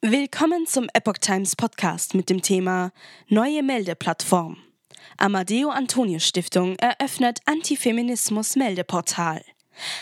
Willkommen 0.00 0.64
zum 0.64 0.86
Epoch 0.94 1.18
Times 1.20 1.56
Podcast 1.56 2.14
mit 2.14 2.30
dem 2.30 2.40
Thema 2.40 2.92
Neue 3.26 3.64
Meldeplattform. 3.64 4.56
Amadeo 5.16 5.70
Antonio 5.70 6.20
Stiftung 6.20 6.76
eröffnet 6.76 7.40
Antifeminismus 7.46 8.54
Meldeportal. 8.54 9.42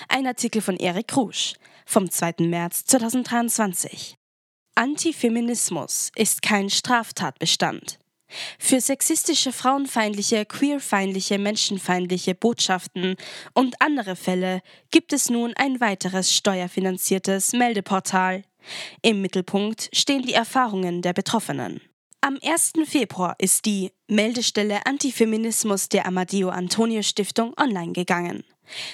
Ein 0.08 0.26
Artikel 0.26 0.60
von 0.60 0.76
Erik 0.76 1.16
Rusch 1.16 1.54
vom 1.86 2.10
2. 2.10 2.34
März 2.40 2.84
2023. 2.84 4.16
Antifeminismus 4.74 6.10
ist 6.14 6.42
kein 6.42 6.68
Straftatbestand. 6.68 7.98
Für 8.58 8.82
sexistische, 8.82 9.50
frauenfeindliche, 9.50 10.44
queerfeindliche, 10.44 11.38
menschenfeindliche 11.38 12.34
Botschaften 12.34 13.16
und 13.54 13.80
andere 13.80 14.14
Fälle 14.14 14.60
gibt 14.90 15.14
es 15.14 15.30
nun 15.30 15.54
ein 15.56 15.80
weiteres 15.80 16.34
steuerfinanziertes 16.34 17.54
Meldeportal 17.54 18.42
im 19.02 19.20
Mittelpunkt 19.20 19.88
stehen 19.92 20.22
die 20.22 20.34
Erfahrungen 20.34 21.02
der 21.02 21.12
Betroffenen. 21.12 21.80
Am 22.20 22.38
1. 22.42 22.72
Februar 22.86 23.36
ist 23.38 23.66
die 23.66 23.92
Meldestelle 24.08 24.84
Antifeminismus 24.84 25.88
der 25.88 26.06
Amadeo 26.06 26.48
Antonio 26.48 27.02
Stiftung 27.02 27.54
online 27.56 27.92
gegangen. 27.92 28.42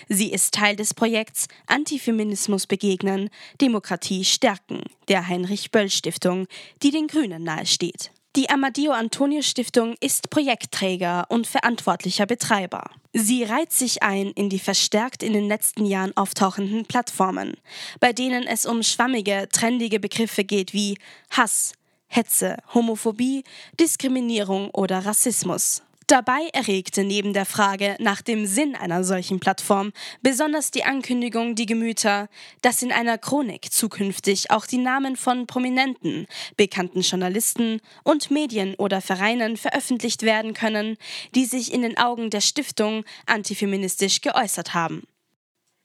Sie 0.08 0.30
ist 0.30 0.52
Teil 0.54 0.76
des 0.76 0.92
Projekts 0.92 1.48
Antifeminismus 1.66 2.66
begegnen, 2.66 3.30
Demokratie 3.60 4.24
stärken 4.24 4.82
der 5.08 5.28
Heinrich 5.28 5.70
Böll 5.70 5.88
Stiftung, 5.88 6.46
die 6.82 6.90
den 6.90 7.06
Grünen 7.06 7.42
nahesteht. 7.42 8.10
Die 8.34 8.48
Amadeo 8.48 8.92
Antonio 8.92 9.42
Stiftung 9.42 9.94
ist 10.00 10.30
Projektträger 10.30 11.26
und 11.28 11.46
verantwortlicher 11.46 12.24
Betreiber. 12.24 12.90
Sie 13.12 13.42
reiht 13.42 13.72
sich 13.72 14.02
ein 14.02 14.28
in 14.28 14.48
die 14.48 14.58
verstärkt 14.58 15.22
in 15.22 15.34
den 15.34 15.48
letzten 15.48 15.84
Jahren 15.84 16.16
auftauchenden 16.16 16.86
Plattformen, 16.86 17.58
bei 18.00 18.14
denen 18.14 18.46
es 18.46 18.64
um 18.64 18.82
schwammige, 18.82 19.48
trendige 19.52 20.00
Begriffe 20.00 20.44
geht 20.44 20.72
wie 20.72 20.96
Hass, 21.28 21.74
Hetze, 22.06 22.56
Homophobie, 22.72 23.44
Diskriminierung 23.78 24.70
oder 24.70 25.04
Rassismus. 25.04 25.82
Dabei 26.06 26.48
erregte 26.52 27.04
neben 27.04 27.32
der 27.32 27.46
Frage 27.46 27.96
nach 28.00 28.22
dem 28.22 28.46
Sinn 28.46 28.74
einer 28.74 29.04
solchen 29.04 29.40
Plattform 29.40 29.92
besonders 30.20 30.70
die 30.70 30.84
Ankündigung 30.84 31.54
die 31.54 31.66
Gemüter, 31.66 32.28
dass 32.60 32.82
in 32.82 32.92
einer 32.92 33.18
Chronik 33.18 33.72
zukünftig 33.72 34.50
auch 34.50 34.66
die 34.66 34.78
Namen 34.78 35.16
von 35.16 35.46
Prominenten, 35.46 36.26
bekannten 36.56 37.02
Journalisten 37.02 37.80
und 38.02 38.30
Medien 38.30 38.74
oder 38.74 39.00
Vereinen 39.00 39.56
veröffentlicht 39.56 40.22
werden 40.22 40.54
können, 40.54 40.96
die 41.34 41.44
sich 41.44 41.72
in 41.72 41.82
den 41.82 41.96
Augen 41.96 42.30
der 42.30 42.40
Stiftung 42.40 43.04
antifeministisch 43.26 44.20
geäußert 44.20 44.74
haben. 44.74 45.02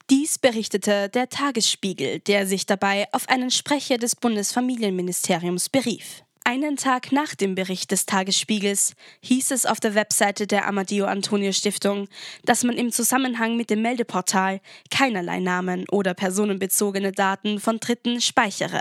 Dies 0.10 0.40
berichtete 0.40 1.10
der 1.10 1.28
Tagesspiegel, 1.28 2.20
der 2.20 2.48
sich 2.48 2.66
dabei 2.66 3.08
auf 3.12 3.28
einen 3.28 3.52
Sprecher 3.52 3.98
des 3.98 4.16
Bundesfamilienministeriums 4.16 5.68
berief. 5.68 6.24
Einen 6.50 6.78
Tag 6.78 7.12
nach 7.12 7.36
dem 7.36 7.56
Bericht 7.56 7.92
des 7.92 8.06
Tagesspiegels 8.06 8.94
hieß 9.20 9.52
es 9.52 9.66
auf 9.66 9.82
der 9.82 9.96
Webseite 9.96 10.48
der 10.48 10.66
Amadeo 10.66 11.06
Antonio 11.06 11.52
Stiftung, 11.52 12.08
dass 12.46 12.64
man 12.64 12.78
im 12.78 12.94
Zusammenhang 12.94 13.58
mit 13.58 13.70
dem 13.70 13.82
Meldeportal 13.82 14.62
keinerlei 14.90 15.42
Namen 15.42 15.84
oder 15.92 16.14
personenbezogene 16.14 17.12
Daten 17.12 17.60
von 17.60 17.82
Dritten 17.82 18.22
speichere. 18.22 18.80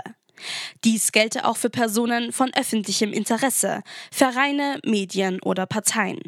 Dies 0.85 1.11
gelte 1.11 1.43
auch 1.43 1.57
für 1.57 1.69
Personen 1.69 2.31
von 2.31 2.53
öffentlichem 2.53 3.11
Interesse, 3.11 3.83
Vereine, 4.13 4.79
Medien 4.85 5.41
oder 5.41 5.65
Parteien. 5.65 6.21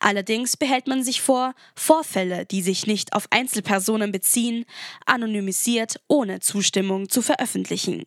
Allerdings 0.00 0.56
behält 0.56 0.88
man 0.88 1.04
sich 1.04 1.20
vor, 1.20 1.54
Vorfälle, 1.76 2.46
die 2.46 2.62
sich 2.62 2.88
nicht 2.88 3.12
auf 3.12 3.28
Einzelpersonen 3.30 4.10
beziehen, 4.10 4.64
anonymisiert 5.06 6.00
ohne 6.08 6.40
Zustimmung 6.40 7.08
zu 7.08 7.22
veröffentlichen. 7.22 8.02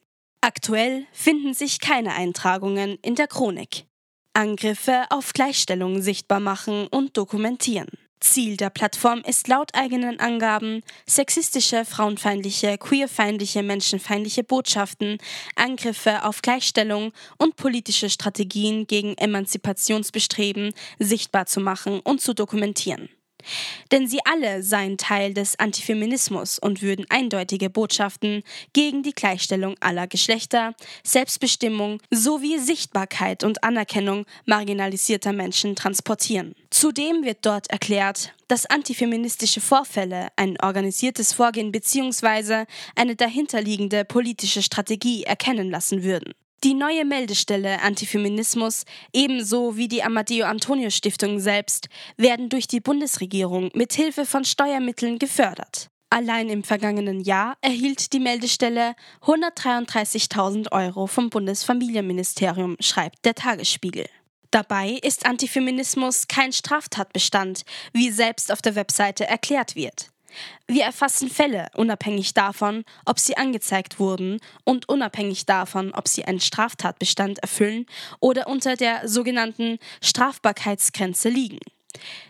Aktuell 0.47 1.05
finden 1.11 1.53
sich 1.53 1.81
keine 1.81 2.15
Eintragungen 2.15 2.97
in 3.01 3.15
der 3.15 3.27
Chronik. 3.27 3.85
Angriffe 4.31 5.03
auf 5.09 5.33
Gleichstellung 5.33 6.01
sichtbar 6.01 6.39
machen 6.39 6.87
und 6.87 7.17
dokumentieren. 7.17 7.89
Ziel 8.21 8.55
der 8.55 8.69
Plattform 8.69 9.23
ist 9.27 9.49
laut 9.49 9.75
eigenen 9.75 10.21
Angaben 10.21 10.83
sexistische, 11.05 11.83
frauenfeindliche, 11.83 12.77
queerfeindliche, 12.77 13.61
menschenfeindliche 13.61 14.45
Botschaften, 14.45 15.17
Angriffe 15.57 16.23
auf 16.23 16.41
Gleichstellung 16.41 17.11
und 17.37 17.57
politische 17.57 18.09
Strategien 18.09 18.87
gegen 18.87 19.17
Emanzipationsbestreben 19.17 20.73
sichtbar 20.97 21.47
zu 21.47 21.59
machen 21.59 21.99
und 21.99 22.21
zu 22.21 22.33
dokumentieren. 22.33 23.09
Denn 23.91 24.07
sie 24.07 24.19
alle 24.25 24.63
seien 24.63 24.97
Teil 24.97 25.33
des 25.33 25.57
Antifeminismus 25.59 26.59
und 26.59 26.81
würden 26.81 27.05
eindeutige 27.09 27.69
Botschaften 27.69 28.43
gegen 28.73 29.03
die 29.03 29.13
Gleichstellung 29.13 29.75
aller 29.79 30.07
Geschlechter, 30.07 30.73
Selbstbestimmung 31.03 32.01
sowie 32.11 32.57
Sichtbarkeit 32.59 33.43
und 33.43 33.63
Anerkennung 33.63 34.25
marginalisierter 34.45 35.33
Menschen 35.33 35.75
transportieren. 35.75 36.55
Zudem 36.69 37.23
wird 37.23 37.45
dort 37.45 37.69
erklärt, 37.69 38.33
dass 38.47 38.65
antifeministische 38.65 39.61
Vorfälle 39.61 40.27
ein 40.35 40.59
organisiertes 40.61 41.33
Vorgehen 41.33 41.71
bzw. 41.71 42.65
eine 42.95 43.15
dahinterliegende 43.15 44.05
politische 44.05 44.61
Strategie 44.61 45.23
erkennen 45.23 45.69
lassen 45.69 46.03
würden. 46.03 46.33
Die 46.63 46.73
neue 46.73 47.05
Meldestelle 47.05 47.83
Antifeminismus 47.83 48.85
ebenso 49.13 49.77
wie 49.77 49.87
die 49.87 50.01
Amadeo 50.01 50.47
Antonio 50.47 50.89
Stiftung 50.89 51.39
selbst 51.39 51.87
werden 52.17 52.49
durch 52.49 52.67
die 52.67 52.79
Bundesregierung 52.79 53.69
mit 53.75 53.93
Hilfe 53.93 54.25
von 54.25 54.43
Steuermitteln 54.43 55.19
gefördert. 55.19 55.89
Allein 56.09 56.49
im 56.49 56.63
vergangenen 56.63 57.21
Jahr 57.21 57.57
erhielt 57.61 58.11
die 58.11 58.19
Meldestelle 58.19 58.95
133.000 59.21 60.71
Euro 60.71 61.05
vom 61.05 61.29
Bundesfamilienministerium, 61.29 62.75
schreibt 62.79 63.23
der 63.25 63.35
Tagesspiegel. 63.35 64.07
Dabei 64.49 64.97
ist 65.03 65.27
Antifeminismus 65.27 66.27
kein 66.27 66.53
Straftatbestand, 66.53 67.65
wie 67.93 68.09
selbst 68.09 68.51
auf 68.51 68.63
der 68.63 68.73
Webseite 68.73 69.27
erklärt 69.27 69.75
wird. 69.75 70.09
Wir 70.67 70.83
erfassen 70.83 71.29
Fälle 71.29 71.67
unabhängig 71.75 72.33
davon, 72.33 72.83
ob 73.05 73.19
sie 73.19 73.37
angezeigt 73.37 73.99
wurden 73.99 74.39
und 74.63 74.89
unabhängig 74.89 75.45
davon, 75.45 75.93
ob 75.93 76.07
sie 76.07 76.25
einen 76.25 76.39
Straftatbestand 76.39 77.39
erfüllen 77.39 77.85
oder 78.19 78.47
unter 78.47 78.75
der 78.75 79.07
sogenannten 79.07 79.79
Strafbarkeitsgrenze 80.01 81.29
liegen. 81.29 81.59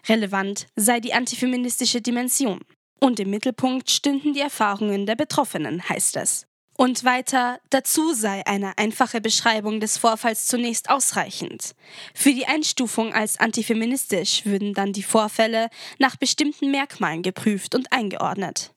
Relevant 0.07 0.67
sei 0.75 0.99
die 0.99 1.13
antifeministische 1.13 2.01
Dimension. 2.01 2.61
Und 2.99 3.19
im 3.19 3.29
Mittelpunkt 3.29 3.91
stünden 3.91 4.33
die 4.33 4.41
Erfahrungen 4.41 5.05
der 5.05 5.15
Betroffenen, 5.15 5.87
heißt 5.87 6.17
es. 6.17 6.47
Und 6.77 7.03
weiter, 7.03 7.59
dazu 7.71 8.13
sei 8.13 8.45
eine 8.45 8.77
einfache 8.77 9.19
Beschreibung 9.19 9.79
des 9.79 9.97
Vorfalls 9.97 10.45
zunächst 10.45 10.91
ausreichend. 10.91 11.73
Für 12.13 12.31
die 12.31 12.45
Einstufung 12.45 13.13
als 13.13 13.39
antifeministisch 13.39 14.45
würden 14.45 14.75
dann 14.75 14.93
die 14.93 15.01
Vorfälle 15.01 15.69
nach 15.97 16.17
bestimmten 16.17 16.69
Merkmalen 16.69 17.23
geprüft 17.23 17.73
und 17.73 17.91
eingeordnet. 17.91 18.75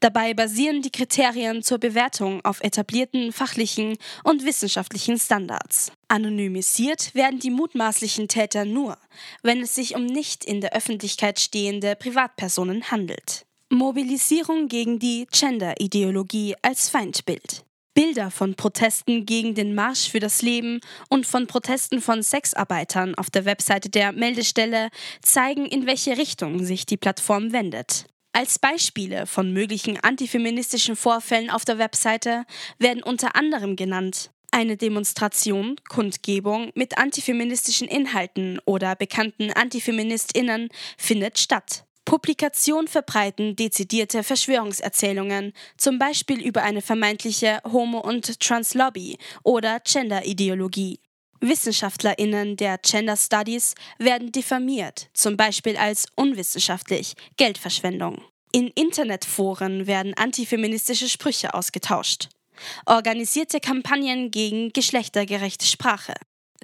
Dabei 0.00 0.34
basieren 0.34 0.82
die 0.82 0.90
Kriterien 0.90 1.62
zur 1.62 1.78
Bewertung 1.78 2.44
auf 2.44 2.60
etablierten 2.62 3.32
fachlichen 3.32 3.96
und 4.24 4.44
wissenschaftlichen 4.44 5.18
Standards. 5.18 5.92
Anonymisiert 6.08 7.14
werden 7.14 7.38
die 7.38 7.50
mutmaßlichen 7.50 8.26
Täter 8.26 8.64
nur, 8.64 8.96
wenn 9.42 9.60
es 9.60 9.74
sich 9.74 9.94
um 9.94 10.04
nicht 10.04 10.44
in 10.44 10.60
der 10.60 10.72
Öffentlichkeit 10.72 11.38
stehende 11.38 11.94
Privatpersonen 11.94 12.90
handelt. 12.90 13.45
Mobilisierung 13.76 14.68
gegen 14.68 14.98
die 14.98 15.26
Gender-Ideologie 15.30 16.54
als 16.62 16.88
Feindbild. 16.88 17.62
Bilder 17.92 18.30
von 18.30 18.54
Protesten 18.54 19.26
gegen 19.26 19.54
den 19.54 19.74
Marsch 19.74 20.08
für 20.10 20.18
das 20.18 20.40
Leben 20.40 20.80
und 21.10 21.26
von 21.26 21.46
Protesten 21.46 22.00
von 22.00 22.22
Sexarbeitern 22.22 23.14
auf 23.16 23.28
der 23.28 23.44
Webseite 23.44 23.90
der 23.90 24.12
Meldestelle 24.12 24.88
zeigen, 25.20 25.66
in 25.66 25.86
welche 25.86 26.16
Richtung 26.16 26.64
sich 26.64 26.86
die 26.86 26.96
Plattform 26.96 27.52
wendet. 27.52 28.06
Als 28.32 28.58
Beispiele 28.58 29.26
von 29.26 29.52
möglichen 29.52 30.00
antifeministischen 30.00 30.96
Vorfällen 30.96 31.50
auf 31.50 31.66
der 31.66 31.76
Webseite 31.76 32.44
werden 32.78 33.02
unter 33.02 33.36
anderem 33.36 33.76
genannt 33.76 34.30
eine 34.52 34.78
Demonstration, 34.78 35.76
Kundgebung 35.86 36.70
mit 36.74 36.96
antifeministischen 36.96 37.88
Inhalten 37.88 38.58
oder 38.64 38.96
bekannten 38.96 39.52
Antifeministinnen 39.52 40.70
findet 40.96 41.38
statt. 41.38 41.85
Publikation 42.06 42.86
verbreiten 42.86 43.56
dezidierte 43.56 44.22
Verschwörungserzählungen, 44.22 45.52
zum 45.76 45.98
Beispiel 45.98 46.40
über 46.40 46.62
eine 46.62 46.80
vermeintliche 46.80 47.58
Homo- 47.64 48.00
und 48.00 48.38
Translobby 48.40 49.18
oder 49.42 49.80
Gender-Ideologie. 49.80 51.00
WissenschaftlerInnen 51.40 52.56
der 52.56 52.78
Gender 52.78 53.16
Studies 53.16 53.74
werden 53.98 54.30
diffamiert, 54.30 55.08
zum 55.14 55.36
Beispiel 55.36 55.76
als 55.76 56.06
unwissenschaftlich, 56.14 57.14
Geldverschwendung. 57.36 58.22
In 58.52 58.68
Internetforen 58.68 59.88
werden 59.88 60.14
antifeministische 60.14 61.08
Sprüche 61.08 61.54
ausgetauscht. 61.54 62.28
Organisierte 62.86 63.58
Kampagnen 63.58 64.30
gegen 64.30 64.72
geschlechtergerechte 64.72 65.66
Sprache. 65.66 66.14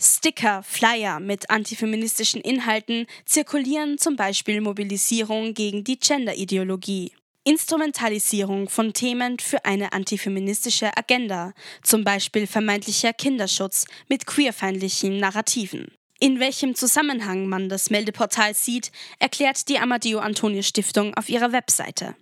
Sticker, 0.01 0.63
Flyer 0.63 1.21
mit 1.21 1.51
antifeministischen 1.51 2.41
Inhalten 2.41 3.07
zirkulieren 3.25 3.99
zum 3.99 4.17
Beispiel 4.17 4.61
Mobilisierung 4.61 5.55
gegen 5.55 5.85
die 5.85 5.99
Gender-Ideologie. 5.99 7.13
Instrumentalisierung 7.45 8.69
von 8.69 8.93
Themen 8.93 9.39
für 9.39 9.65
eine 9.65 9.93
antifeministische 9.93 10.97
Agenda, 10.97 11.53
zum 11.83 12.05
Beispiel 12.05 12.47
vermeintlicher 12.47 13.13
Kinderschutz 13.13 13.87
mit 14.09 14.27
queerfeindlichen 14.27 15.19
Narrativen. 15.19 15.89
In 16.21 16.39
welchem 16.39 16.77
Zusammenhang 16.77 17.49
man 17.49 17.69
das 17.69 17.91
Meldeportal 17.91 18.55
sieht, 18.55 18.93
erklärt 19.19 19.69
die 19.69 19.81
Amadeo 19.81 20.21
Antonio 20.21 20.63
Stiftung 20.63 21.15
auf 21.15 21.29
ihrer 21.29 21.51
Webseite. 21.51 22.15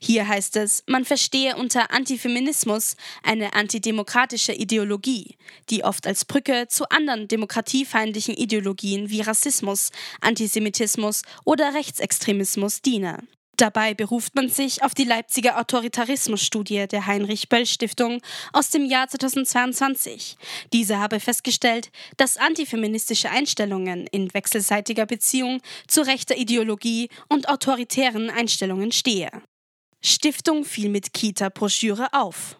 Hier 0.00 0.26
heißt 0.26 0.56
es, 0.56 0.82
man 0.86 1.04
verstehe 1.04 1.56
unter 1.56 1.90
Antifeminismus 1.92 2.96
eine 3.22 3.54
antidemokratische 3.54 4.52
Ideologie, 4.52 5.36
die 5.70 5.84
oft 5.84 6.06
als 6.06 6.24
Brücke 6.24 6.66
zu 6.68 6.88
anderen 6.90 7.28
demokratiefeindlichen 7.28 8.34
Ideologien 8.34 9.10
wie 9.10 9.20
Rassismus, 9.20 9.90
Antisemitismus 10.20 11.22
oder 11.44 11.74
Rechtsextremismus 11.74 12.82
diene. 12.82 13.18
Dabei 13.56 13.92
beruft 13.92 14.36
man 14.36 14.48
sich 14.48 14.84
auf 14.84 14.94
die 14.94 15.02
Leipziger 15.02 15.58
Autoritarismusstudie 15.58 16.86
der 16.86 17.06
Heinrich-Böll-Stiftung 17.06 18.22
aus 18.52 18.70
dem 18.70 18.84
Jahr 18.84 19.08
2022. 19.08 20.36
Diese 20.72 20.98
habe 20.98 21.18
festgestellt, 21.18 21.90
dass 22.16 22.36
antifeministische 22.36 23.30
Einstellungen 23.30 24.06
in 24.06 24.32
wechselseitiger 24.32 25.06
Beziehung 25.06 25.60
zu 25.88 26.02
rechter 26.02 26.36
Ideologie 26.36 27.08
und 27.28 27.48
autoritären 27.48 28.30
Einstellungen 28.30 28.92
stehe. 28.92 29.28
Stiftung 30.00 30.64
fiel 30.64 30.88
mit 30.88 31.12
Kita-Broschüre 31.12 32.12
auf. 32.12 32.58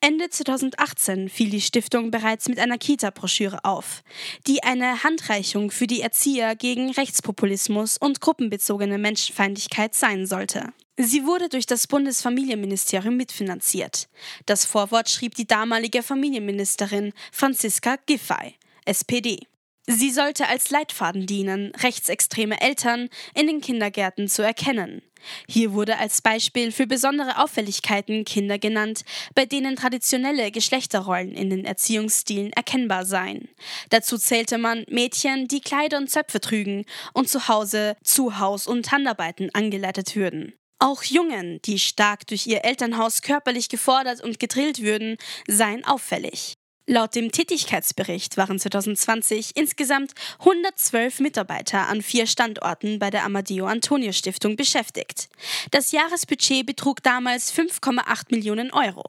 Ende 0.00 0.28
2018 0.28 1.28
fiel 1.28 1.50
die 1.50 1.60
Stiftung 1.60 2.10
bereits 2.10 2.48
mit 2.48 2.58
einer 2.58 2.78
Kita-Broschüre 2.78 3.64
auf, 3.64 4.02
die 4.46 4.62
eine 4.62 5.04
Handreichung 5.04 5.70
für 5.70 5.86
die 5.86 6.00
Erzieher 6.00 6.54
gegen 6.54 6.90
Rechtspopulismus 6.90 7.96
und 7.96 8.20
gruppenbezogene 8.20 8.98
Menschenfeindlichkeit 8.98 9.94
sein 9.94 10.26
sollte. 10.26 10.72
Sie 10.96 11.24
wurde 11.24 11.48
durch 11.48 11.66
das 11.66 11.86
Bundesfamilienministerium 11.86 13.16
mitfinanziert. 13.16 14.08
Das 14.46 14.64
Vorwort 14.64 15.10
schrieb 15.10 15.34
die 15.34 15.46
damalige 15.46 16.02
Familienministerin 16.02 17.12
Franziska 17.32 17.96
Giffey, 18.06 18.54
SPD. 18.84 19.46
Sie 19.86 20.10
sollte 20.10 20.48
als 20.48 20.70
Leitfaden 20.70 21.26
dienen, 21.26 21.72
rechtsextreme 21.76 22.58
Eltern 22.60 23.10
in 23.34 23.46
den 23.46 23.60
Kindergärten 23.60 24.28
zu 24.28 24.42
erkennen. 24.42 25.02
Hier 25.46 25.72
wurde 25.72 25.98
als 25.98 26.22
Beispiel 26.22 26.72
für 26.72 26.86
besondere 26.86 27.38
Auffälligkeiten 27.42 28.24
Kinder 28.24 28.58
genannt, 28.58 29.04
bei 29.34 29.44
denen 29.44 29.76
traditionelle 29.76 30.50
Geschlechterrollen 30.50 31.32
in 31.32 31.50
den 31.50 31.64
Erziehungsstilen 31.64 32.52
erkennbar 32.52 33.04
seien. 33.04 33.48
Dazu 33.90 34.16
zählte 34.16 34.56
man 34.58 34.84
Mädchen, 34.88 35.48
die 35.48 35.60
Kleider 35.60 35.98
und 35.98 36.10
Zöpfe 36.10 36.40
trügen 36.40 36.84
und 37.12 37.28
zu 37.28 37.48
Hause 37.48 37.96
zu 38.02 38.38
Haus- 38.38 38.66
und 38.66 38.90
Handarbeiten 38.90 39.50
angeleitet 39.54 40.16
würden. 40.16 40.54
Auch 40.78 41.02
Jungen, 41.02 41.60
die 41.62 41.78
stark 41.78 42.26
durch 42.26 42.46
ihr 42.46 42.64
Elternhaus 42.64 43.22
körperlich 43.22 43.68
gefordert 43.68 44.22
und 44.22 44.38
gedrillt 44.38 44.82
würden, 44.82 45.16
seien 45.46 45.84
auffällig. 45.84 46.54
Laut 46.86 47.14
dem 47.14 47.32
Tätigkeitsbericht 47.32 48.36
waren 48.36 48.58
2020 48.58 49.52
insgesamt 49.54 50.12
112 50.40 51.20
Mitarbeiter 51.20 51.88
an 51.88 52.02
vier 52.02 52.26
Standorten 52.26 52.98
bei 52.98 53.08
der 53.08 53.24
Amadeo 53.24 53.64
Antonio 53.64 54.12
Stiftung 54.12 54.56
beschäftigt. 54.56 55.30
Das 55.70 55.92
Jahresbudget 55.92 56.66
betrug 56.66 57.02
damals 57.02 57.54
5,8 57.54 58.24
Millionen 58.28 58.70
Euro. 58.70 59.02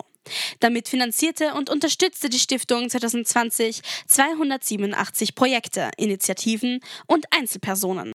Damit 0.62 0.88
finanzierte 0.88 1.54
und 1.54 1.70
unterstützte 1.70 2.30
die 2.30 2.40
Stiftung 2.40 2.90
2020 2.90 3.82
287 4.08 5.36
Projekte, 5.36 5.92
Initiativen 5.98 6.80
und 7.08 7.26
Einzelpersonen. 7.32 8.14